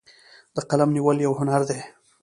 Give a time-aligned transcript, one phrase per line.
[0.55, 1.79] د قلم نیول یو هنر دی.